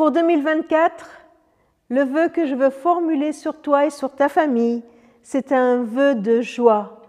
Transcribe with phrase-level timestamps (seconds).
[0.00, 1.10] Pour 2024,
[1.90, 4.82] le vœu que je veux formuler sur toi et sur ta famille,
[5.22, 7.02] c'est un vœu de joie,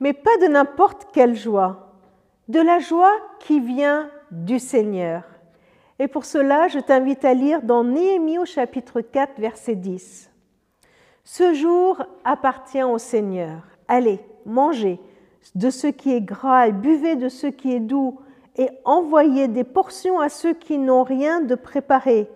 [0.00, 1.92] mais pas de n'importe quelle joie,
[2.48, 5.24] de la joie qui vient du Seigneur.
[5.98, 10.30] Et pour cela, je t'invite à lire dans Néhémie au chapitre 4, verset 10.
[11.24, 13.60] Ce jour appartient au Seigneur.
[13.86, 14.98] Allez, mangez
[15.54, 18.18] de ce qui est gras et buvez de ce qui est doux
[18.56, 22.28] et envoyez des portions à ceux qui n'ont rien de préparé,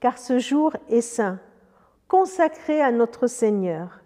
[0.00, 1.38] car ce jour est saint,
[2.06, 4.00] consacré à notre Seigneur.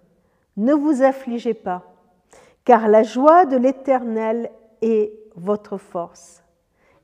[0.56, 1.83] Ne vous affligez pas,
[2.64, 4.50] car la joie de l'Éternel
[4.80, 6.42] est votre force.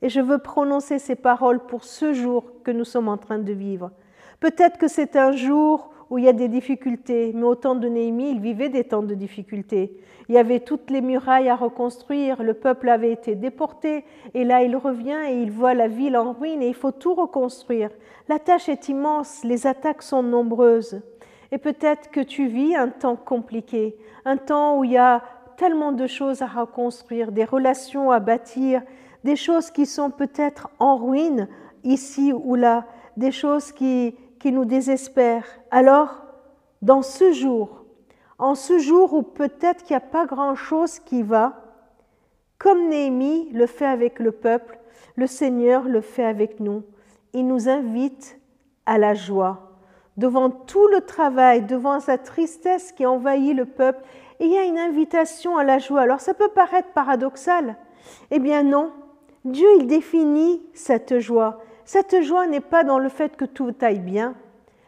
[0.02, 3.52] Et je veux prononcer ces paroles pour ce jour que nous sommes en train de
[3.52, 3.90] vivre.
[4.40, 7.88] Peut-être que c'est un jour où il y a des difficultés, mais au temps de
[7.88, 10.00] Néhémie, il vivait des temps de difficultés.
[10.28, 14.62] Il y avait toutes les murailles à reconstruire, le peuple avait été déporté, et là
[14.62, 17.90] il revient et il voit la ville en ruine et il faut tout reconstruire.
[18.28, 21.02] La tâche est immense, les attaques sont nombreuses.
[21.50, 25.22] Et peut-être que tu vis un temps compliqué, un temps où il y a
[25.56, 28.82] tellement de choses à reconstruire, des relations à bâtir,
[29.24, 31.48] des choses qui sont peut-être en ruine
[31.84, 32.84] ici ou là,
[33.16, 35.46] des choses qui, qui nous désespèrent.
[35.70, 36.22] Alors,
[36.82, 37.84] dans ce jour,
[38.38, 41.64] en ce jour où peut-être qu'il n'y a pas grand-chose qui va,
[42.58, 44.78] comme Néhémie le fait avec le peuple,
[45.16, 46.82] le Seigneur le fait avec nous.
[47.32, 48.38] Il nous invite
[48.86, 49.72] à la joie.
[50.16, 54.04] Devant tout le travail, devant sa tristesse qui envahit le peuple,
[54.40, 56.00] il y a une invitation à la joie.
[56.00, 57.76] Alors ça peut paraître paradoxal.
[58.30, 58.92] Eh bien non,
[59.44, 61.60] Dieu il définit cette joie.
[61.88, 64.34] Cette joie n'est pas dans le fait que tout aille bien.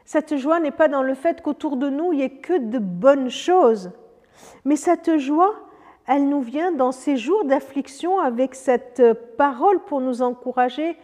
[0.05, 2.79] Cette joie n'est pas dans le fait qu'autour de nous il n'y ait que de
[2.79, 3.91] bonnes choses.
[4.67, 5.55] Mais cette joie,
[6.07, 9.03] elle nous vient dans ces jours d'affliction avec cette
[9.39, 10.95] parole pour nous encourager.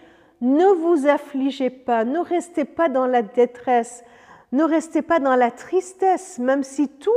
[0.42, 4.05] Ne vous affligez pas, ne restez pas dans la détresse,
[4.52, 7.11] ne restez pas dans la tristesse, même si tout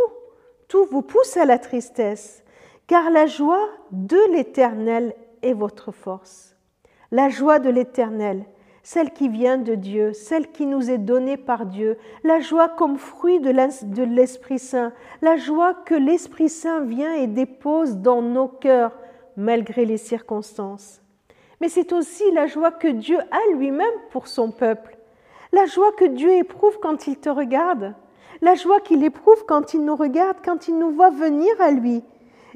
[0.70, 2.46] tout vous pousse à la tristesse,
[2.88, 6.56] car la joie de l'Éternel est votre force.
[7.12, 8.46] La joie de l'Éternel,
[8.84, 12.98] celle qui vient de Dieu, celle qui nous est donnée par Dieu, la joie comme
[12.98, 18.98] fruit de l'Esprit Saint, la joie que l'Esprit Saint vient et dépose dans nos cœurs
[19.38, 21.02] malgré les circonstances.
[21.62, 24.98] Mais c'est aussi la joie que Dieu a lui-même pour son peuple,
[25.52, 27.96] la joie que Dieu éprouve quand il te regarde,
[28.42, 32.04] la joie qu'il éprouve quand il nous regarde, quand il nous voit venir à lui.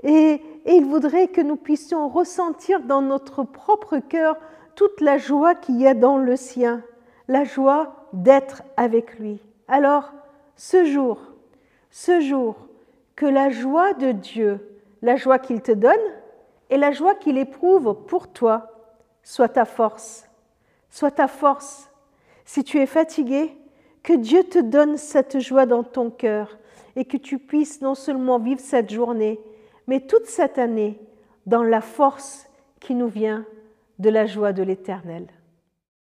[0.03, 4.37] Et, il voudrait que nous puissions ressentir dans notre propre cœur
[4.75, 6.83] toute la joie qu'il y a dans le sien,
[7.27, 9.41] la joie d'être avec lui.
[9.67, 10.11] Alors,
[10.55, 11.19] ce jour,
[11.89, 12.55] ce jour,
[13.15, 14.59] que la joie de Dieu,
[15.01, 15.93] la joie qu'il te donne
[16.69, 18.71] et la joie qu'il éprouve pour toi,
[19.23, 20.27] soit ta force,
[20.89, 21.89] soit ta force.
[22.45, 23.55] Si tu es fatigué,
[24.01, 26.57] que Dieu te donne cette joie dans ton cœur
[26.95, 29.39] et que tu puisses non seulement vivre cette journée,
[29.87, 30.99] mais toute cette année
[31.45, 32.47] dans la force
[32.79, 33.45] qui nous vient
[33.99, 35.27] de la joie de l'Éternel.